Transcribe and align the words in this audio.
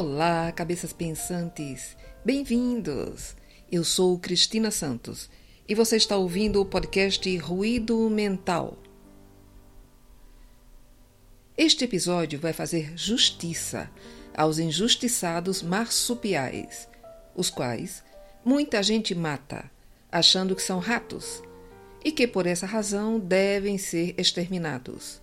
Olá, 0.00 0.52
cabeças 0.52 0.92
pensantes! 0.92 1.96
Bem-vindos! 2.24 3.34
Eu 3.68 3.82
sou 3.82 4.16
Cristina 4.16 4.70
Santos 4.70 5.28
e 5.68 5.74
você 5.74 5.96
está 5.96 6.16
ouvindo 6.16 6.60
o 6.60 6.64
podcast 6.64 7.36
Ruído 7.38 8.08
Mental. 8.08 8.78
Este 11.56 11.84
episódio 11.84 12.38
vai 12.38 12.52
fazer 12.52 12.96
justiça 12.96 13.90
aos 14.36 14.60
injustiçados 14.60 15.64
marsupiais, 15.64 16.88
os 17.34 17.50
quais 17.50 18.04
muita 18.44 18.80
gente 18.84 19.16
mata, 19.16 19.68
achando 20.12 20.54
que 20.54 20.62
são 20.62 20.78
ratos 20.78 21.42
e 22.04 22.12
que 22.12 22.28
por 22.28 22.46
essa 22.46 22.66
razão 22.66 23.18
devem 23.18 23.76
ser 23.76 24.14
exterminados. 24.16 25.20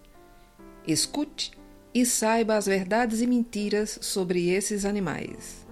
Escute 0.85 1.53
e 1.95 2.05
saiba 2.05 2.57
as 2.57 2.65
verdades 2.65 3.21
e 3.21 3.25
mentiras 3.25 3.97
sobre 4.01 4.49
esses 4.49 4.83
animais. 4.83 5.65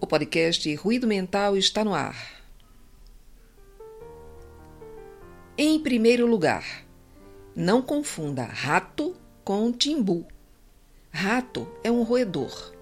O 0.00 0.06
podcast 0.08 0.74
Ruído 0.74 1.06
Mental 1.06 1.56
está 1.56 1.84
no 1.84 1.94
ar. 1.94 2.42
Em 5.56 5.78
primeiro 5.78 6.26
lugar, 6.26 6.84
não 7.54 7.80
confunda 7.80 8.42
rato 8.42 9.14
com 9.44 9.70
timbu. 9.70 10.26
Rato 11.12 11.68
é 11.84 11.90
um 11.90 12.02
roedor 12.02 12.74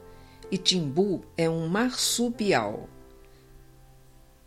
e 0.50 0.56
timbu 0.56 1.22
é 1.36 1.50
um 1.50 1.68
marsupial. 1.68 2.88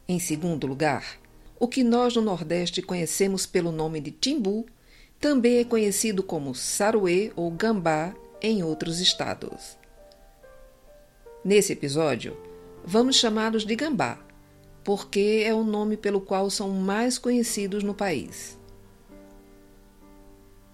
Em 0.07 0.19
segundo 0.19 0.65
lugar, 0.65 1.19
o 1.59 1.67
que 1.67 1.83
nós 1.83 2.15
no 2.15 2.21
Nordeste 2.23 2.81
conhecemos 2.81 3.45
pelo 3.45 3.71
nome 3.71 4.01
de 4.01 4.09
timbu 4.09 4.65
também 5.19 5.57
é 5.57 5.63
conhecido 5.63 6.21
como 6.21 6.53
saruê 6.53 7.31
ou 7.35 7.49
gambá 7.49 8.13
em 8.41 8.63
outros 8.63 8.99
estados. 8.99 9.77
Nesse 11.43 11.73
episódio, 11.73 12.37
vamos 12.85 13.15
chamá-los 13.15 13.65
de 13.65 13.75
gambá, 13.75 14.19
porque 14.83 15.43
é 15.45 15.53
o 15.53 15.63
nome 15.63 15.97
pelo 15.97 16.21
qual 16.21 16.49
são 16.49 16.69
mais 16.69 17.17
conhecidos 17.17 17.83
no 17.83 17.93
país. 17.93 18.57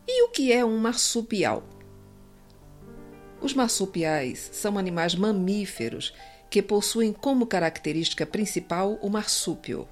E 0.06 0.24
o 0.24 0.30
que 0.30 0.52
é 0.52 0.66
um 0.66 0.78
marsupial? 0.78 1.64
Os 3.40 3.54
marsupiais 3.54 4.50
são 4.52 4.78
animais 4.78 5.16
mamíferos 5.16 6.14
que 6.50 6.62
possuem 6.62 7.14
como 7.14 7.48
característica 7.48 8.26
principal 8.26 9.00
o 9.02 9.10
marsúpio. 9.10 9.88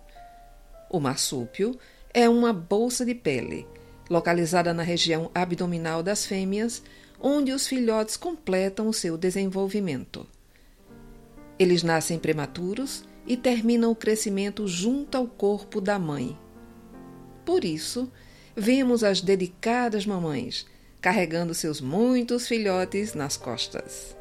O 0.89 0.99
marsúpio 0.99 1.77
é 2.13 2.27
uma 2.27 2.52
bolsa 2.52 3.05
de 3.05 3.16
pele 3.16 3.66
localizada 4.11 4.73
na 4.73 4.83
região 4.83 5.31
abdominal 5.33 6.03
das 6.03 6.25
fêmeas, 6.25 6.83
onde 7.17 7.53
os 7.53 7.65
filhotes 7.65 8.17
completam 8.17 8.89
o 8.89 8.93
seu 8.93 9.17
desenvolvimento. 9.17 10.27
Eles 11.57 11.81
nascem 11.81 12.19
prematuros 12.19 13.05
e 13.25 13.37
terminam 13.37 13.89
o 13.89 13.95
crescimento 13.95 14.67
junto 14.67 15.15
ao 15.15 15.25
corpo 15.25 15.79
da 15.79 15.97
mãe. 15.97 16.37
Por 17.45 17.63
isso, 17.63 18.11
vemos 18.53 19.01
as 19.01 19.21
dedicadas 19.21 20.05
mamães 20.05 20.65
carregando 20.99 21.53
seus 21.53 21.79
muitos 21.79 22.49
filhotes 22.49 23.13
nas 23.13 23.37
costas. 23.37 24.15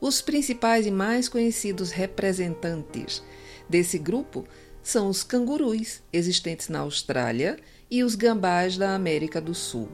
Os 0.00 0.20
principais 0.20 0.84
e 0.84 0.90
mais 0.90 1.28
conhecidos 1.28 1.92
representantes 1.92 3.22
desse 3.68 3.98
grupo 3.98 4.44
são 4.84 5.08
os 5.08 5.24
cangurus, 5.24 6.02
existentes 6.12 6.68
na 6.68 6.80
Austrália 6.80 7.58
e 7.90 8.04
os 8.04 8.14
gambás 8.14 8.76
da 8.76 8.94
América 8.94 9.40
do 9.40 9.54
Sul. 9.54 9.88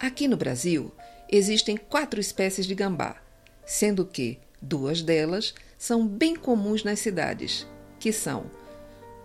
Aqui 0.00 0.26
no 0.26 0.36
Brasil, 0.36 0.90
existem 1.30 1.76
quatro 1.76 2.18
espécies 2.18 2.66
de 2.66 2.74
gambá, 2.74 3.16
sendo 3.66 4.04
que 4.06 4.38
duas 4.60 5.02
delas 5.02 5.54
são 5.76 6.06
bem 6.06 6.34
comuns 6.34 6.82
nas 6.82 6.98
cidades, 7.00 7.66
que 8.00 8.12
são 8.12 8.50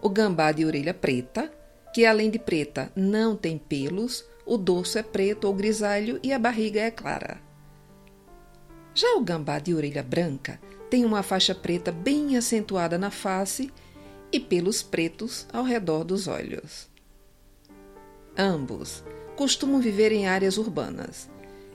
o 0.02 0.10
gambá 0.10 0.52
de 0.52 0.66
orelha 0.66 0.94
preta, 0.94 1.52
que 1.94 2.06
além 2.06 2.30
de 2.30 2.40
preta 2.40 2.92
não 2.96 3.36
tem 3.36 3.58
pelos, 3.58 4.26
o 4.46 4.58
dorso 4.58 4.98
é 4.98 5.04
preto 5.04 5.46
ou 5.46 5.54
grisalho 5.54 6.20
e 6.22 6.34
a 6.34 6.40
barriga 6.40 6.82
é 6.82 6.92
clara. 6.92 7.42
Já 8.94 9.16
o 9.16 9.22
gambá 9.22 9.60
de 9.60 9.74
orelha 9.74 10.04
branca 10.04 10.60
tem 10.90 11.06
uma 11.06 11.24
faixa 11.24 11.56
preta 11.56 11.92
bem 11.92 12.36
acentuada 12.36 12.98
na 12.98 13.12
face 13.12 13.72
e 14.32 14.40
pelos 14.40 14.82
pretos 14.84 15.48
ao 15.52 15.64
redor 15.64 16.04
dos 16.04 16.28
olhos. 16.28 16.88
Ambos 18.38 19.04
costumam 19.36 19.82
viver 19.82 20.12
em 20.12 20.28
áreas 20.28 20.58
urbanas 20.58 21.30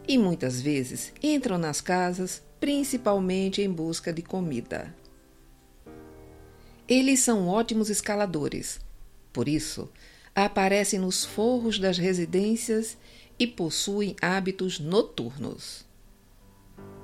e 0.06 0.18
muitas 0.18 0.60
vezes 0.60 1.12
entram 1.22 1.58
nas 1.58 1.80
casas 1.80 2.42
principalmente 2.60 3.60
em 3.60 3.70
busca 3.70 4.12
de 4.12 4.22
comida. 4.22 4.94
Eles 6.88 7.20
são 7.20 7.48
ótimos 7.48 7.90
escaladores, 7.90 8.80
por 9.32 9.48
isso 9.48 9.90
aparecem 10.34 10.98
nos 10.98 11.24
forros 11.24 11.78
das 11.78 11.96
residências 11.96 12.96
e 13.38 13.46
possuem 13.46 14.16
hábitos 14.20 14.80
noturnos. 14.80 15.84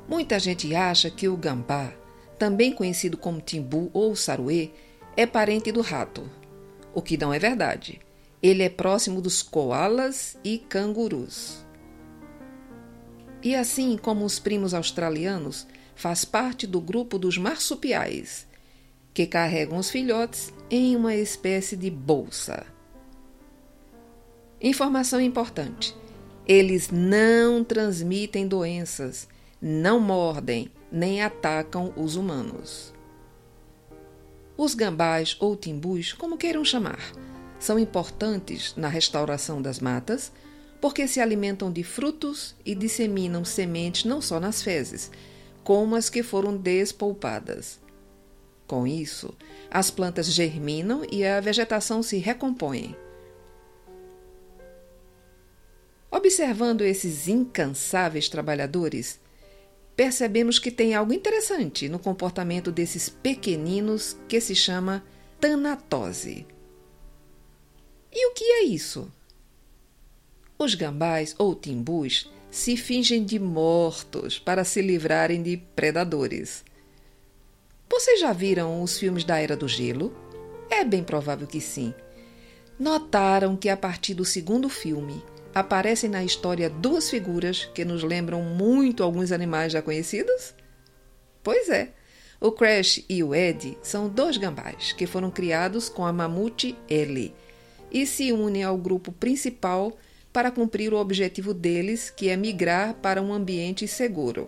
Muita 0.09 0.39
gente 0.39 0.75
acha 0.75 1.11
que 1.11 1.29
o 1.29 1.37
gambá, 1.37 1.93
também 2.39 2.73
conhecido 2.73 3.17
como 3.17 3.41
timbu 3.41 3.91
ou 3.93 4.17
saruê, 4.17 4.71
é 5.17 5.27
parente 5.27 5.71
do 5.73 5.81
rato, 5.81 6.29
o 6.95 7.03
que 7.03 7.17
não 7.17 7.33
é 7.33 7.39
verdade 7.39 8.01
ele 8.43 8.63
é 8.63 8.69
próximo 8.69 9.21
dos 9.21 9.43
koalas 9.43 10.37
e 10.43 10.59
cangurus. 10.59 11.65
E 13.43 13.55
assim 13.55 13.97
como 13.97 14.25
os 14.25 14.39
primos 14.39 14.75
australianos, 14.75 15.67
faz 15.95 16.25
parte 16.25 16.67
do 16.67 16.81
grupo 16.81 17.19
dos 17.19 17.37
marsupiais, 17.37 18.47
que 19.13 19.27
carregam 19.27 19.79
os 19.79 19.91
filhotes 19.91 20.53
em 20.71 20.97
uma 20.97 21.15
espécie 21.15 21.77
de 21.77 21.91
bolsa. 21.91 22.67
Informação 24.61 25.21
importante: 25.21 25.95
eles 26.47 26.91
não 26.91 27.63
transmitem 27.63 28.47
doenças, 28.47 29.29
não 29.61 30.01
mordem 30.01 30.71
nem 30.91 31.23
atacam 31.23 31.93
os 31.97 32.17
humanos. 32.17 32.93
Os 34.63 34.75
gambás 34.75 35.39
ou 35.41 35.57
timbus, 35.57 36.13
como 36.13 36.37
queiram 36.37 36.63
chamar, 36.63 37.01
são 37.59 37.79
importantes 37.79 38.75
na 38.77 38.89
restauração 38.89 39.63
das 39.63 39.81
matas 39.81 40.31
porque 40.83 41.09
se 41.09 41.19
alimentam 41.19 41.73
de 41.73 41.83
frutos 41.83 42.55
e 42.63 42.75
disseminam 42.75 43.43
sementes 43.43 44.05
não 44.05 44.21
só 44.21 44.39
nas 44.39 44.63
fezes, 44.63 45.11
como 45.65 45.97
as 45.97 46.11
que 46.11 46.23
foram 46.23 46.59
despolpadas. 46.59 47.81
Com 48.67 48.87
isso, 48.87 49.35
as 49.71 49.91
plantas 49.91 50.27
germinam 50.27 51.07
e 51.11 51.25
a 51.25 51.41
vegetação 51.41 52.03
se 52.03 52.19
recompõe. 52.19 52.95
Observando 56.11 56.83
esses 56.83 57.29
incansáveis 57.29 58.29
trabalhadores, 58.29 59.19
percebemos 60.01 60.59
que 60.59 60.71
tem 60.71 60.95
algo 60.95 61.13
interessante 61.13 61.87
no 61.87 61.99
comportamento 61.99 62.73
desses 62.73 63.11
pequeninos 63.11 64.17
que 64.27 64.41
se 64.41 64.55
chama 64.55 65.05
tanatose. 65.39 66.47
E 68.11 68.27
o 68.27 68.33
que 68.33 68.45
é 68.45 68.65
isso? 68.65 69.13
Os 70.59 70.75
gambás 70.75 71.35
ou 71.37 71.55
timbus 71.55 72.33
se 72.51 72.79
fingem 72.79 73.23
de 73.23 73.39
mortos 73.39 74.39
para 74.39 74.65
se 74.65 74.81
livrarem 74.81 75.43
de 75.43 75.59
predadores. 75.77 76.65
Vocês 77.87 78.21
já 78.21 78.33
viram 78.33 78.83
os 78.83 78.99
filmes 78.99 79.23
da 79.23 79.39
Era 79.39 79.55
do 79.55 79.69
Gelo? 79.69 80.17
É 80.71 80.83
bem 80.83 81.05
provável 81.05 81.47
que 81.47 81.61
sim. 81.61 81.93
Notaram 82.79 83.55
que 83.55 83.69
a 83.69 83.77
partir 83.77 84.15
do 84.15 84.25
segundo 84.25 84.71
filme 84.71 85.23
aparecem 85.55 86.09
na 86.09 86.25
história 86.25 86.71
duas 86.71 87.11
figuras 87.11 87.69
que 87.75 87.85
nos 87.85 88.03
lembram 88.03 88.43
muito 88.43 89.03
alguns 89.03 89.33
animais 89.33 89.73
já 89.73 89.83
conhecidos? 89.83 90.55
Pois 91.43 91.69
é. 91.69 91.91
O 92.41 92.53
Crash 92.53 93.05
e 93.09 93.23
o 93.23 93.35
Ed 93.35 93.77
são 93.83 94.09
dois 94.09 94.39
gambás 94.39 94.93
que 94.93 95.07
foram 95.07 95.31
criados 95.31 95.89
com 95.91 96.07
a 96.07 96.13
mamute 96.13 96.75
Ellie 96.89 97.35
e 97.93 98.07
se 98.07 98.33
unem 98.33 98.63
ao 98.63 98.79
grupo 98.79 99.13
principal 99.13 99.97
para 100.33 100.51
cumprir 100.51 100.95
o 100.95 100.97
objetivo 100.97 101.53
deles, 101.53 102.09
que 102.09 102.29
é 102.29 102.37
migrar 102.37 102.95
para 102.95 103.21
um 103.21 103.33
ambiente 103.33 103.87
seguro. 103.89 104.47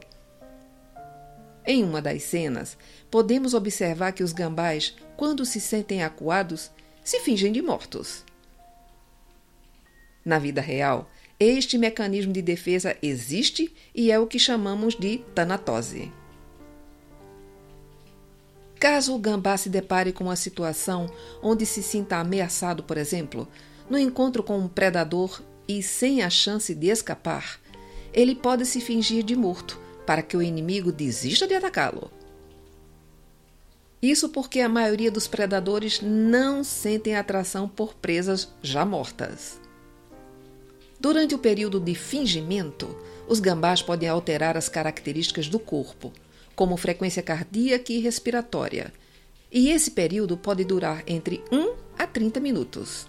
Em 1.67 1.85
uma 1.85 2.01
das 2.01 2.23
cenas, 2.23 2.77
podemos 3.11 3.53
observar 3.55 4.13
que 4.13 4.23
os 4.23 4.33
gambás, 4.33 4.97
quando 5.17 5.45
se 5.45 5.61
sentem 5.61 6.03
acuados, 6.03 6.71
se 7.05 7.21
fingem 7.21 7.53
de 7.53 7.61
mortos. 7.61 8.25
Na 10.25 10.39
vida 10.39 10.61
real, 10.61 11.11
este 11.39 11.77
mecanismo 11.77 12.33
de 12.33 12.41
defesa 12.41 12.97
existe 13.03 13.75
e 13.95 14.13
é 14.13 14.19
o 14.19 14.27
que 14.27 14.39
chamamos 14.39 14.95
de 14.95 15.19
tanatose. 15.35 16.13
Caso 18.79 19.15
o 19.15 19.19
gambá 19.19 19.57
se 19.57 19.69
depare 19.69 20.13
com 20.13 20.25
uma 20.25 20.37
situação 20.37 21.09
onde 21.43 21.65
se 21.65 21.83
sinta 21.83 22.17
ameaçado, 22.17 22.83
por 22.83 22.97
exemplo, 22.97 23.49
no 23.89 23.99
encontro 23.99 24.43
com 24.43 24.59
um 24.59 24.69
predador 24.69 25.43
e 25.69 25.83
sem 25.83 26.23
a 26.23 26.31
chance 26.31 26.75
de 26.75 26.89
escapar, 26.89 27.61
ele 28.13 28.35
pode 28.35 28.67
se 28.67 28.81
fingir 28.81 29.23
de 29.23 29.37
morto 29.37 29.81
para 30.07 30.23
que 30.23 30.37
o 30.37 30.43
inimigo 30.43 30.91
desista 30.91 31.47
de 31.47 31.55
atacá-lo. 31.55 32.11
Isso 34.03 34.29
porque 34.29 34.61
a 34.61 34.69
maioria 34.69 35.13
dos 35.13 35.29
predadores 35.29 36.01
não 36.03 36.65
sentem 36.65 37.15
atração 37.15 37.69
por 37.69 37.95
presas 37.95 38.49
já 38.61 38.85
mortas. 38.85 39.62
Durante 41.03 41.35
o 41.35 41.39
período 41.39 41.81
de 41.81 41.97
fingimento, 41.97 42.97
os 43.27 43.41
gambás 43.41 43.83
podem 43.83 44.09
alterar 44.09 44.57
as 44.57 44.69
características 44.69 45.49
do 45.49 45.59
corpo, 45.59 46.13
como 46.55 46.77
frequência 46.77 47.21
cardíaca 47.21 47.93
e 47.93 47.99
respiratória, 47.99 48.93
e 49.51 49.71
esse 49.71 49.91
período 49.91 50.37
pode 50.37 50.63
durar 50.65 51.03
entre 51.05 51.43
1 51.51 51.75
a 51.99 52.07
30 52.07 52.39
minutos. 52.39 53.09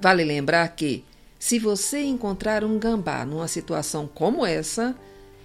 Vale 0.00 0.24
lembrar 0.24 0.66
que, 0.74 1.04
se 1.38 1.56
você 1.56 2.00
encontrar 2.00 2.64
um 2.64 2.80
gambá 2.80 3.24
numa 3.24 3.46
situação 3.46 4.10
como 4.12 4.44
essa, 4.44 4.96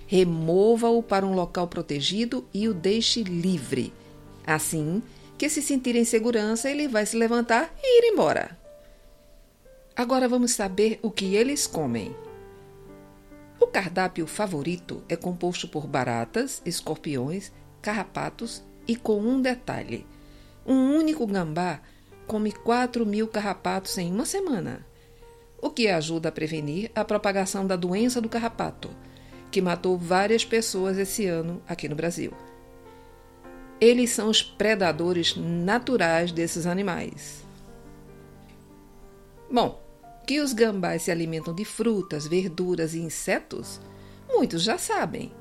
remova-o 0.08 1.04
para 1.04 1.24
um 1.24 1.36
local 1.36 1.68
protegido 1.68 2.48
e 2.52 2.68
o 2.68 2.74
deixe 2.74 3.22
livre. 3.22 3.94
Assim 4.44 5.04
que 5.38 5.48
se 5.50 5.62
sentir 5.62 5.96
em 5.96 6.04
segurança, 6.04 6.68
ele 6.68 6.88
vai 6.88 7.06
se 7.06 7.16
levantar 7.16 7.72
e 7.78 8.00
ir 8.00 8.12
embora. 8.12 8.63
Agora 9.96 10.28
vamos 10.28 10.54
saber 10.54 11.00
o 11.04 11.12
que 11.12 11.36
eles 11.36 11.68
comem. 11.68 12.16
O 13.60 13.68
cardápio 13.68 14.26
favorito 14.26 15.04
é 15.08 15.16
composto 15.16 15.68
por 15.68 15.86
baratas, 15.86 16.64
escorpiões, 16.66 17.52
carrapatos 17.80 18.64
e 18.88 18.96
com 18.96 19.20
um 19.20 19.40
detalhe: 19.40 20.08
um 20.66 20.98
único 20.98 21.28
gambá 21.28 21.80
come 22.26 22.52
4 22.52 23.06
mil 23.06 23.28
carrapatos 23.28 23.96
em 24.00 24.12
uma 24.12 24.26
semana, 24.26 24.84
o 25.62 25.70
que 25.70 25.88
ajuda 25.88 26.30
a 26.30 26.32
prevenir 26.32 26.92
a 26.96 27.06
propagação 27.06 27.68
da 27.68 27.76
doença 27.76 28.20
do 28.20 28.28
carrapato, 28.28 28.90
que 29.52 29.62
matou 29.62 29.96
várias 29.96 30.44
pessoas 30.44 30.98
esse 30.98 31.28
ano 31.28 31.62
aqui 31.68 31.88
no 31.88 31.96
Brasil. 31.96 32.34
Eles 33.80 34.10
são 34.10 34.28
os 34.28 34.42
predadores 34.42 35.36
naturais 35.38 36.32
desses 36.32 36.66
animais. 36.66 37.44
Bom, 39.52 39.83
que 40.26 40.40
os 40.40 40.54
gambás 40.54 41.04
se 41.04 41.12
alimentam 41.12 41.54
de 41.54 41.66
frutas, 41.66 42.28
verduras 42.28 42.94
e 42.94 43.00
insetos, 43.00 43.80
muitos 44.30 44.64
já 44.64 44.78
sabem. 44.78 45.32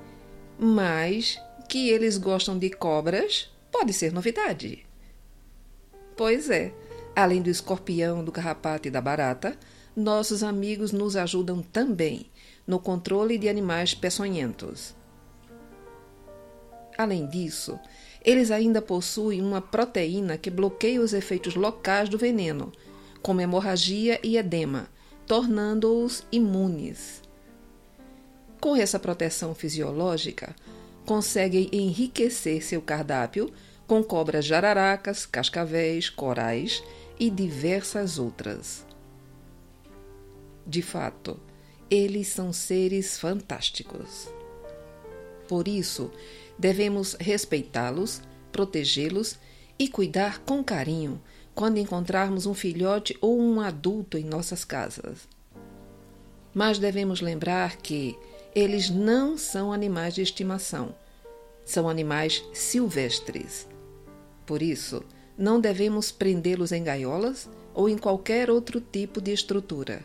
Mas 0.59 1.41
que 1.69 1.89
eles 1.89 2.19
gostam 2.19 2.59
de 2.59 2.71
cobras 2.71 3.51
pode 3.71 3.93
ser 3.93 4.13
novidade. 4.13 4.85
Pois 6.17 6.51
é, 6.51 6.75
além 7.17 7.41
do 7.41 7.51
escorpião, 7.51 8.25
do 8.25 8.31
carrapato 8.31 8.89
e 8.89 8.91
da 8.91 9.01
barata, 9.01 9.57
nossos 9.97 10.43
amigos 10.43 10.93
nos 10.93 11.17
ajudam 11.17 11.63
também 11.63 12.27
no 12.67 12.79
controle 12.79 13.39
de 13.39 13.49
animais 13.49 13.95
peçonhentos. 13.95 14.95
Além 16.97 17.27
disso, 17.27 17.79
eles 18.25 18.51
ainda 18.51 18.81
possuem 18.81 19.41
uma 19.41 19.61
proteína 19.61 20.39
que 20.39 20.51
bloqueia 20.51 21.01
os 21.01 21.13
efeitos 21.13 21.55
locais 21.55 22.09
do 22.09 22.19
veneno, 22.19 22.73
como 23.23 23.41
hemorragia 23.41 24.19
e 24.23 24.37
edema, 24.37 24.89
tornando-os 25.27 26.27
imunes. 26.33 27.23
Com 28.61 28.77
essa 28.77 28.99
proteção 28.99 29.55
fisiológica, 29.55 30.55
conseguem 31.07 31.69
enriquecer 31.73 32.63
seu 32.63 32.83
cardápio 32.83 33.53
com 33.87 34.03
cobras 34.03 34.45
jararacas, 34.45 35.27
cascavéis, 35.27 36.09
corais 36.09 36.83
e 37.19 37.31
diversas 37.31 38.19
outras. 38.19 38.87
De 40.67 40.81
fato, 40.81 41.39
eles 41.91 42.29
são 42.29 42.53
seres 42.53 43.19
fantásticos. 43.19 44.29
Por 45.49 45.69
isso, 45.69 46.11
devemos 46.59 47.15
respeitá-los, 47.21 48.23
protegê-los 48.51 49.39
e 49.79 49.89
cuidar 49.89 50.39
com 50.41 50.63
carinho 50.63 51.21
quando 51.55 51.79
encontrarmos 51.79 52.47
um 52.47 52.55
filhote 52.55 53.17
ou 53.21 53.39
um 53.41 53.61
adulto 53.61 54.17
em 54.17 54.25
nossas 54.25 54.65
casas. 54.65 55.29
Mas 56.55 56.79
devemos 56.79 57.21
lembrar 57.21 57.77
que 57.77 58.17
eles 58.55 58.91
não 58.91 59.39
são 59.39 59.73
animais 59.73 60.15
de 60.15 60.23
estimação, 60.23 60.95
são 61.65 61.89
animais 61.89 62.45
silvestres. 62.53 63.67
Por 64.45 64.63
isso, 64.63 65.03
não 65.37 65.61
devemos 65.61 66.13
prendê-los 66.13 66.73
em 66.73 66.85
gaiolas 66.85 67.49
ou 67.75 67.89
em 67.89 67.97
qualquer 67.97 68.51
outro 68.51 68.81
tipo 68.81 69.21
de 69.21 69.33
estrutura. 69.33 70.05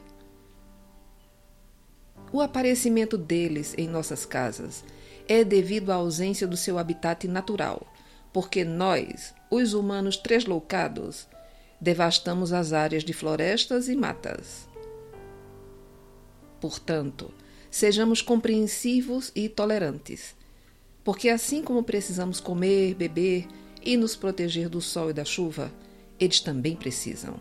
O 2.32 2.42
aparecimento 2.42 3.18
deles 3.18 3.74
em 3.78 3.88
nossas 3.88 4.26
casas 4.26 4.84
é 5.28 5.44
devido 5.44 5.92
à 5.92 5.96
ausência 5.96 6.48
do 6.48 6.58
seu 6.58 6.78
habitat 6.78 7.28
natural, 7.28 7.86
porque 8.32 8.64
nós, 8.64 9.34
os 9.50 9.74
humanos 9.74 10.18
tresloucados, 10.18 11.28
devastamos 11.80 12.52
as 12.54 12.74
áreas 12.74 13.04
de 13.04 13.14
florestas 13.14 13.88
e 13.88 13.96
matas. 13.96 14.68
Portanto, 16.60 17.32
sejamos 17.70 18.22
compreensivos 18.22 19.32
e 19.36 19.48
tolerantes, 19.48 20.36
porque 21.04 21.30
assim 21.30 21.62
como 21.62 21.84
precisamos 21.84 22.40
comer, 22.40 22.96
beber 22.96 23.48
e 23.84 23.96
nos 23.96 24.16
proteger 24.16 24.68
do 24.70 24.82
sol 24.82 25.12
e 25.12 25.14
da 25.14 25.24
chuva, 25.24 25.72
eles 26.20 26.40
também 26.40 26.76
precisam. 26.76 27.40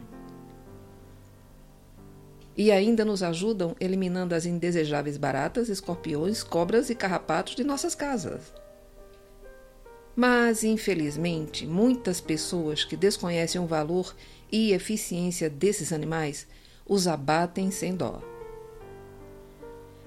E 2.56 2.70
ainda 2.70 3.04
nos 3.04 3.22
ajudam 3.22 3.76
eliminando 3.80 4.34
as 4.34 4.46
indesejáveis 4.46 5.16
baratas, 5.16 5.68
escorpiões, 5.68 6.42
cobras 6.42 6.88
e 6.88 6.94
carrapatos 6.94 7.54
de 7.54 7.64
nossas 7.64 7.94
casas. 7.94 8.52
Mas, 10.16 10.64
infelizmente, 10.64 11.66
muitas 11.66 12.22
pessoas 12.22 12.82
que 12.82 12.96
desconhecem 12.96 13.60
o 13.60 13.66
valor 13.66 14.16
e 14.50 14.72
eficiência 14.72 15.50
desses 15.50 15.92
animais 15.92 16.46
os 16.86 17.06
abatem 17.06 17.70
sem 17.70 17.94
dó. 17.94 18.22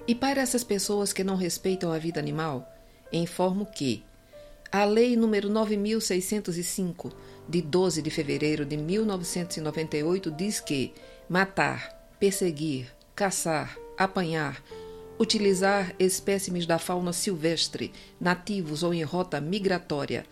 E 0.08 0.14
para 0.14 0.40
essas 0.40 0.64
pessoas 0.64 1.12
que 1.12 1.22
não 1.22 1.36
respeitam 1.36 1.92
a 1.92 1.98
vida 1.98 2.18
animal, 2.18 2.68
informo 3.12 3.64
que 3.64 4.02
a 4.72 4.84
Lei 4.84 5.14
nº 5.16 5.48
9605, 5.48 7.12
de 7.48 7.62
12 7.62 8.02
de 8.02 8.10
fevereiro 8.10 8.64
de 8.64 8.76
1998, 8.76 10.30
diz 10.32 10.58
que 10.58 10.92
matar, 11.28 12.12
perseguir, 12.18 12.88
caçar, 13.14 13.76
apanhar, 13.96 14.62
utilizar 15.20 15.94
espécimes 15.98 16.64
da 16.64 16.78
fauna 16.78 17.12
silvestre, 17.12 17.92
nativos 18.18 18.82
ou 18.82 18.94
em 18.94 19.02
rota 19.02 19.38
migratória, 19.38 20.24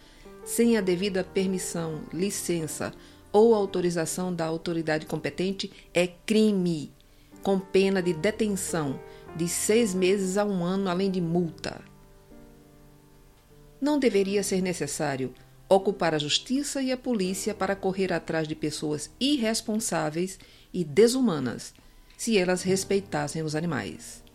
sem 0.47 0.79
a 0.79 0.81
devida 0.81 1.23
permissão, 1.23 2.05
licença 2.11 2.95
ou 3.31 3.55
autorização 3.55 4.35
da 4.35 4.47
autoridade 4.47 5.05
competente, 5.05 5.71
é 5.93 6.07
crime, 6.07 6.91
com 7.43 7.61
pena 7.61 8.03
de 8.03 8.15
detenção 8.15 8.99
de 9.37 9.47
seis 9.47 9.95
meses 9.95 10.39
a 10.39 10.45
um 10.47 10.65
ano, 10.65 10.89
além 10.89 11.11
de 11.11 11.21
multa. 11.21 11.83
Não 13.79 13.99
deveria 13.99 14.43
ser 14.43 14.63
necessário 14.63 15.35
ocupar 15.69 16.15
a 16.15 16.19
justiça 16.19 16.81
e 16.81 16.91
a 16.91 16.97
polícia 16.97 17.53
para 17.53 17.77
correr 17.77 18.11
atrás 18.11 18.49
de 18.49 18.55
pessoas 18.55 19.11
irresponsáveis 19.21 20.39
e 20.73 20.83
desumanas, 20.83 21.75
se 22.17 22.39
elas 22.39 22.63
respeitassem 22.63 23.43
os 23.43 23.55
animais. 23.55 24.27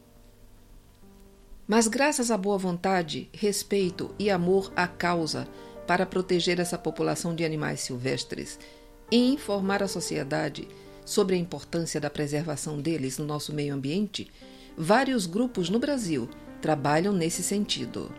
Mas, 1.67 1.87
graças 1.87 2.29
à 2.29 2.37
boa 2.37 2.57
vontade, 2.57 3.29
respeito 3.33 4.13
e 4.19 4.29
amor 4.29 4.71
à 4.75 4.85
causa 4.85 5.47
para 5.87 6.05
proteger 6.05 6.59
essa 6.59 6.77
população 6.77 7.33
de 7.33 7.45
animais 7.45 7.79
silvestres 7.79 8.59
e 9.09 9.33
informar 9.33 9.81
a 9.81 9.87
sociedade 9.87 10.67
sobre 11.05 11.35
a 11.35 11.39
importância 11.39 11.99
da 12.01 12.09
preservação 12.09 12.81
deles 12.81 13.17
no 13.17 13.25
nosso 13.25 13.53
meio 13.53 13.73
ambiente, 13.73 14.29
vários 14.77 15.25
grupos 15.25 15.69
no 15.69 15.79
Brasil 15.79 16.29
trabalham 16.61 17.13
nesse 17.13 17.43
sentido. 17.43 18.13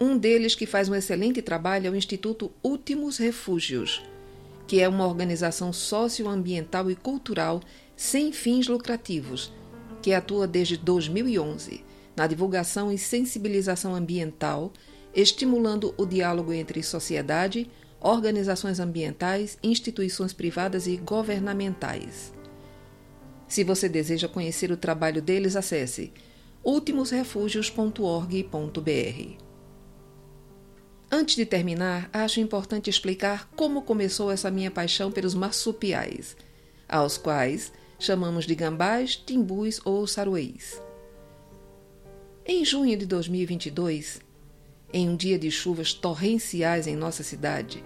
Um 0.00 0.16
deles 0.16 0.54
que 0.54 0.66
faz 0.66 0.88
um 0.88 0.94
excelente 0.94 1.42
trabalho 1.42 1.88
é 1.88 1.90
o 1.90 1.96
Instituto 1.96 2.52
Últimos 2.62 3.18
Refúgios, 3.18 4.02
que 4.66 4.80
é 4.80 4.88
uma 4.88 5.06
organização 5.06 5.72
socioambiental 5.72 6.90
e 6.90 6.94
cultural 6.94 7.60
sem 7.96 8.32
fins 8.32 8.68
lucrativos 8.68 9.52
que 10.02 10.12
atua 10.12 10.46
desde 10.46 10.76
2011 10.76 11.84
na 12.16 12.26
divulgação 12.26 12.90
e 12.90 12.98
sensibilização 12.98 13.94
ambiental, 13.94 14.72
estimulando 15.14 15.94
o 15.96 16.04
diálogo 16.04 16.52
entre 16.52 16.82
sociedade, 16.82 17.70
organizações 18.00 18.80
ambientais, 18.80 19.56
instituições 19.62 20.32
privadas 20.32 20.88
e 20.88 20.96
governamentais. 20.96 22.32
Se 23.46 23.62
você 23.62 23.88
deseja 23.88 24.28
conhecer 24.28 24.72
o 24.72 24.76
trabalho 24.76 25.22
deles, 25.22 25.54
acesse 25.54 26.12
ultimosrefugios.org.br. 26.64 29.48
Antes 31.10 31.36
de 31.36 31.46
terminar, 31.46 32.10
acho 32.12 32.40
importante 32.40 32.90
explicar 32.90 33.48
como 33.56 33.82
começou 33.82 34.30
essa 34.30 34.50
minha 34.50 34.70
paixão 34.70 35.10
pelos 35.10 35.34
marsupiais, 35.34 36.36
aos 36.86 37.16
quais 37.16 37.72
chamamos 37.98 38.46
de 38.46 38.54
gambás, 38.54 39.16
timbus 39.16 39.80
ou 39.84 40.06
saruês. 40.06 40.80
Em 42.46 42.64
junho 42.64 42.96
de 42.96 43.04
2022, 43.04 44.20
em 44.92 45.08
um 45.08 45.16
dia 45.16 45.38
de 45.38 45.50
chuvas 45.50 45.92
torrenciais 45.92 46.86
em 46.86 46.96
nossa 46.96 47.22
cidade, 47.22 47.82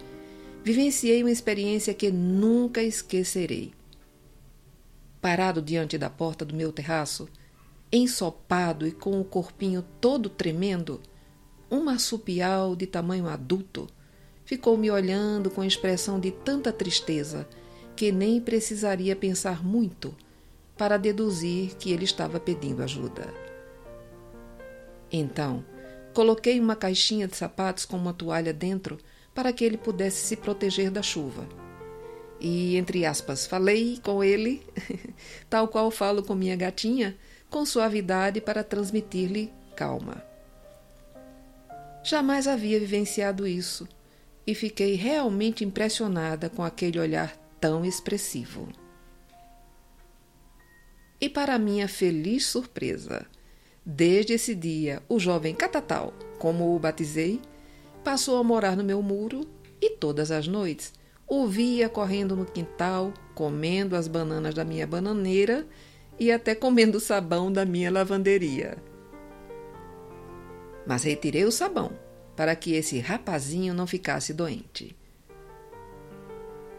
vivenciei 0.63 1.23
uma 1.23 1.31
experiência 1.31 1.95
que 1.95 2.11
nunca 2.11 2.83
esquecerei. 2.83 3.73
Parado 5.21 5.63
diante 5.63 5.97
da 5.97 6.11
porta 6.11 6.45
do 6.45 6.55
meu 6.55 6.73
terraço, 6.73 7.29
ensopado 7.91 8.87
e 8.87 8.93
com 8.93 9.21
o 9.21 9.25
corpinho 9.25 9.85
todo 10.01 10.29
tremendo, 10.29 11.01
um 11.71 11.83
marsupial 11.83 12.77
de 12.77 12.87
tamanho 12.87 13.27
adulto 13.27 13.89
ficou 14.45 14.77
me 14.77 14.91
olhando 14.91 15.51
com 15.51 15.65
expressão 15.65 16.21
de 16.21 16.31
tanta 16.31 16.73
tristeza 16.73 17.49
que 17.95 18.11
nem 18.11 18.41
precisaria 18.41 19.15
pensar 19.15 19.65
muito 19.65 20.15
para 20.77 20.97
deduzir 20.97 21.77
que 21.77 21.93
ele 21.93 22.05
estava 22.05 22.41
pedindo 22.41 22.83
ajuda. 22.83 23.33
Então, 25.11 25.65
coloquei 26.15 26.59
uma 26.59 26.75
caixinha 26.75 27.29
de 27.29 27.37
sapatos 27.37 27.85
com 27.85 27.97
uma 27.97 28.15
toalha 28.15 28.53
dentro 28.53 28.99
para 29.35 29.53
que 29.53 29.65
ele 29.65 29.77
pudesse 29.77 30.27
se 30.27 30.37
proteger 30.37 30.91
da 30.91 31.03
chuva. 31.03 31.47
E, 32.41 32.77
entre 32.77 33.07
aspas, 33.07 33.47
falei 33.47 34.01
com 34.03 34.25
ele, 34.25 34.63
tal 35.49 35.69
qual 35.69 35.91
falo 35.91 36.23
com 36.23 36.35
minha 36.35 36.57
gatinha, 36.57 37.17
com 37.49 37.65
suavidade 37.65 38.41
para 38.41 38.65
transmitir-lhe 38.65 39.53
calma. 39.77 40.25
Jamais 42.03 42.49
havia 42.49 42.81
vivenciado 42.81 43.47
isso 43.47 43.87
e 44.45 44.55
fiquei 44.55 44.95
realmente 44.95 45.65
impressionada 45.65 46.51
com 46.51 46.65
aquele 46.65 46.99
olhar 46.99 47.42
tão 47.63 47.85
expressivo. 47.85 48.69
E 51.21 51.29
para 51.29 51.57
minha 51.61 51.87
feliz 51.87 52.45
surpresa, 52.45 53.25
desde 53.87 54.33
esse 54.33 54.53
dia, 54.53 55.01
o 55.09 55.21
jovem 55.21 55.55
Catatal, 55.55 56.13
como 56.41 56.75
o 56.75 56.79
batizei, 56.81 57.41
passou 58.03 58.37
a 58.39 58.43
morar 58.43 58.77
no 58.77 58.83
meu 58.83 59.01
muro 59.01 59.49
e 59.81 59.91
todas 59.91 60.33
as 60.33 60.49
noites 60.49 60.93
o 61.29 61.47
via 61.47 61.89
correndo 61.89 62.35
no 62.35 62.45
quintal, 62.45 63.15
comendo 63.33 63.95
as 63.95 64.09
bananas 64.09 64.55
da 64.55 64.65
minha 64.65 64.87
bananeira 64.87 65.65
e 66.19 66.33
até 66.33 66.57
comendo 66.57 66.99
o 66.99 67.01
sabão 67.01 67.53
da 67.53 67.65
minha 67.65 67.93
lavanderia. 67.93 68.77
Mas 70.85 71.05
retirei 71.05 71.45
o 71.45 71.53
sabão 71.53 71.93
para 72.35 72.57
que 72.57 72.75
esse 72.75 72.99
rapazinho 72.99 73.73
não 73.73 73.87
ficasse 73.87 74.35
doente. 74.35 74.97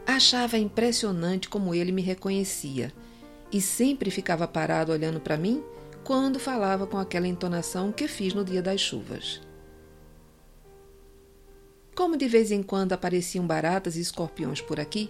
Achava 0.05 0.57
impressionante 0.57 1.47
como 1.47 1.73
ele 1.73 1.91
me 1.91 2.01
reconhecia 2.01 2.91
e 3.51 3.61
sempre 3.61 4.11
ficava 4.11 4.47
parado 4.47 4.91
olhando 4.91 5.19
para 5.19 5.37
mim 5.37 5.63
quando 6.03 6.39
falava 6.39 6.85
com 6.85 6.97
aquela 6.97 7.27
entonação 7.27 7.91
que 7.91 8.07
fiz 8.07 8.33
no 8.33 8.43
dia 8.43 8.61
das 8.61 8.81
chuvas. 8.81 9.41
Como 11.95 12.17
de 12.17 12.27
vez 12.27 12.51
em 12.51 12.63
quando 12.63 12.93
apareciam 12.93 13.45
baratas 13.45 13.95
e 13.95 14.01
escorpiões 14.01 14.59
por 14.59 14.79
aqui, 14.79 15.09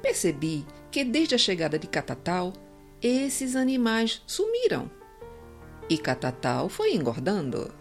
percebi 0.00 0.66
que 0.90 1.04
desde 1.04 1.34
a 1.34 1.38
chegada 1.38 1.78
de 1.78 1.86
Catatal, 1.86 2.52
esses 3.00 3.54
animais 3.54 4.22
sumiram. 4.26 4.90
E 5.88 5.98
Catatal 5.98 6.68
foi 6.68 6.94
engordando. 6.94 7.72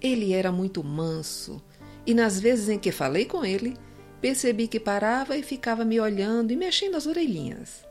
Ele 0.00 0.32
era 0.32 0.50
muito 0.50 0.82
manso, 0.82 1.62
e 2.06 2.14
nas 2.14 2.40
vezes 2.40 2.68
em 2.68 2.78
que 2.78 2.90
falei 2.90 3.26
com 3.26 3.44
ele, 3.44 3.76
percebi 4.20 4.68
que 4.68 4.80
parava 4.80 5.36
e 5.36 5.42
ficava 5.42 5.84
me 5.84 6.00
olhando 6.00 6.52
e 6.52 6.56
mexendo 6.56 6.96
as 6.96 7.06
orelhinhas. 7.06 7.86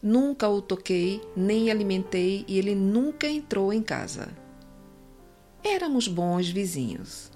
Nunca 0.00 0.48
o 0.48 0.62
toquei, 0.62 1.20
nem 1.36 1.70
alimentei 1.70 2.44
e 2.46 2.58
ele 2.58 2.74
nunca 2.74 3.26
entrou 3.26 3.72
em 3.72 3.82
casa. 3.82 4.28
Éramos 5.62 6.06
bons 6.06 6.48
vizinhos. 6.48 7.32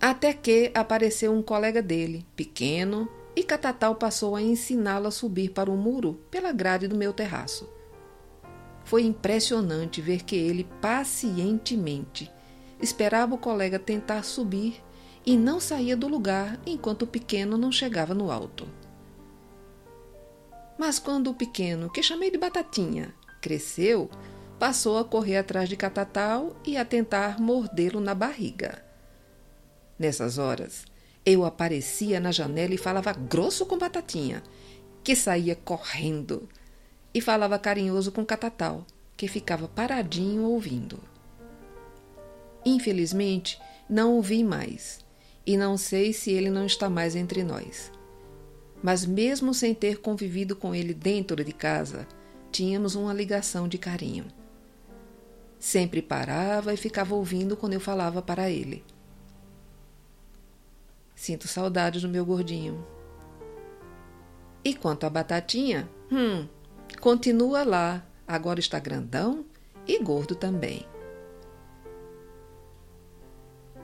Até 0.00 0.32
que 0.32 0.70
apareceu 0.74 1.32
um 1.32 1.42
colega 1.42 1.82
dele, 1.82 2.24
pequeno, 2.36 3.08
e 3.34 3.42
Catatal 3.42 3.94
passou 3.94 4.36
a 4.36 4.42
ensiná-lo 4.42 5.06
a 5.06 5.10
subir 5.10 5.50
para 5.50 5.70
o 5.70 5.76
muro 5.76 6.20
pela 6.30 6.52
grade 6.52 6.86
do 6.86 6.96
meu 6.96 7.12
terraço. 7.12 7.68
Foi 8.84 9.04
impressionante 9.04 10.00
ver 10.00 10.22
que 10.22 10.36
ele 10.36 10.64
pacientemente 10.80 12.30
esperava 12.80 13.34
o 13.34 13.38
colega 13.38 13.78
tentar 13.78 14.22
subir 14.22 14.82
e 15.28 15.36
não 15.36 15.60
saía 15.60 15.94
do 15.94 16.08
lugar 16.08 16.58
enquanto 16.64 17.02
o 17.02 17.06
pequeno 17.06 17.58
não 17.58 17.70
chegava 17.70 18.14
no 18.14 18.30
alto. 18.30 18.66
Mas 20.78 20.98
quando 20.98 21.28
o 21.28 21.34
pequeno, 21.34 21.90
que 21.90 22.02
chamei 22.02 22.30
de 22.30 22.38
Batatinha, 22.38 23.14
cresceu, 23.38 24.08
passou 24.58 24.96
a 24.96 25.04
correr 25.04 25.36
atrás 25.36 25.68
de 25.68 25.76
Catatal 25.76 26.56
e 26.64 26.78
a 26.78 26.84
tentar 26.84 27.38
mordê-lo 27.38 28.00
na 28.00 28.14
barriga. 28.14 28.82
Nessas 29.98 30.38
horas, 30.38 30.86
eu 31.26 31.44
aparecia 31.44 32.18
na 32.18 32.32
janela 32.32 32.72
e 32.72 32.78
falava 32.78 33.12
grosso 33.12 33.66
com 33.66 33.76
Batatinha, 33.76 34.42
que 35.04 35.14
saía 35.14 35.54
correndo, 35.54 36.48
e 37.12 37.20
falava 37.20 37.58
carinhoso 37.58 38.12
com 38.12 38.24
Catatal, 38.24 38.86
que 39.14 39.28
ficava 39.28 39.68
paradinho 39.68 40.44
ouvindo. 40.44 40.98
Infelizmente, 42.64 43.60
não 43.90 44.18
o 44.18 44.22
vi 44.22 44.42
mais 44.42 45.06
e 45.48 45.56
não 45.56 45.78
sei 45.78 46.12
se 46.12 46.30
ele 46.30 46.50
não 46.50 46.66
está 46.66 46.90
mais 46.90 47.16
entre 47.16 47.42
nós. 47.42 47.90
Mas, 48.82 49.06
mesmo 49.06 49.54
sem 49.54 49.74
ter 49.74 49.96
convivido 49.96 50.54
com 50.54 50.74
ele 50.74 50.92
dentro 50.92 51.42
de 51.42 51.54
casa, 51.54 52.06
tínhamos 52.52 52.94
uma 52.94 53.14
ligação 53.14 53.66
de 53.66 53.78
carinho. 53.78 54.26
Sempre 55.58 56.02
parava 56.02 56.74
e 56.74 56.76
ficava 56.76 57.14
ouvindo 57.14 57.56
quando 57.56 57.72
eu 57.72 57.80
falava 57.80 58.20
para 58.20 58.50
ele. 58.50 58.84
Sinto 61.16 61.48
saudade 61.48 61.98
do 61.98 62.10
meu 62.10 62.26
gordinho. 62.26 62.86
E 64.62 64.74
quanto 64.74 65.06
à 65.06 65.10
batatinha, 65.10 65.88
hum, 66.12 66.46
continua 67.00 67.64
lá, 67.64 68.06
agora 68.26 68.60
está 68.60 68.78
grandão 68.78 69.46
e 69.86 69.98
gordo 69.98 70.34
também. 70.34 70.86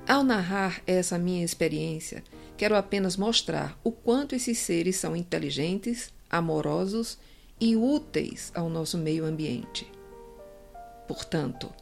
Ao 0.07 0.23
narrar 0.23 0.83
essa 0.87 1.19
minha 1.19 1.43
experiência, 1.43 2.23
quero 2.59 2.77
apenas 2.77 3.17
mostrar 3.17 3.79
o 3.83 3.91
quanto 3.91 4.35
esses 4.35 4.59
seres 4.59 4.97
são 4.97 5.17
inteligentes, 5.17 6.13
amorosos 6.29 7.19
e 7.59 7.75
úteis 7.75 8.53
ao 8.55 8.69
nosso 8.69 8.99
meio 8.99 9.25
ambiente. 9.25 9.91
Portanto, 11.09 11.73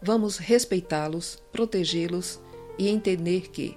vamos 0.00 0.38
respeitá-los, 0.38 1.42
protegê-los 1.50 2.38
e 2.78 2.88
entender 2.88 3.50
que 3.50 3.76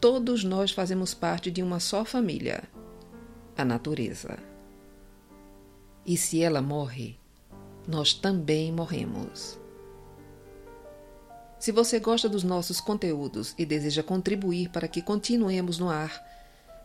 todos 0.00 0.42
nós 0.42 0.70
fazemos 0.70 1.12
parte 1.12 1.50
de 1.50 1.62
uma 1.62 1.80
só 1.80 2.06
família, 2.06 2.62
a 3.54 3.62
natureza. 3.62 4.38
E 6.06 6.16
se 6.16 6.42
ela 6.42 6.62
morre, 6.62 7.18
nós 7.86 8.14
também 8.14 8.72
morremos. 8.72 9.60
Se 11.58 11.72
você 11.72 11.98
gosta 11.98 12.28
dos 12.28 12.44
nossos 12.44 12.80
conteúdos 12.80 13.54
e 13.58 13.66
deseja 13.66 14.02
contribuir 14.02 14.68
para 14.68 14.86
que 14.86 15.02
continuemos 15.02 15.78
no 15.78 15.88
ar, 15.88 16.22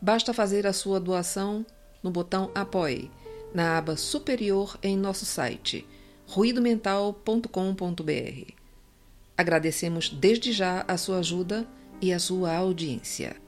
basta 0.01 0.33
fazer 0.33 0.65
a 0.65 0.73
sua 0.73 0.99
doação 0.99 1.65
no 2.01 2.09
botão 2.09 2.49
Apoie, 2.55 3.11
na 3.53 3.77
aba 3.77 3.95
superior 3.95 4.77
em 4.81 4.97
nosso 4.97 5.25
site 5.25 5.85
ruidomental.com.br. 6.27 8.53
Agradecemos 9.37 10.09
desde 10.09 10.51
já 10.51 10.83
a 10.87 10.97
sua 10.97 11.19
ajuda 11.19 11.67
e 12.01 12.11
a 12.11 12.19
sua 12.19 12.55
audiência. 12.55 13.42